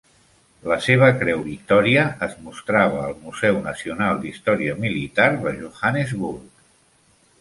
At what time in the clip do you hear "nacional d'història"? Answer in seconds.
3.67-4.79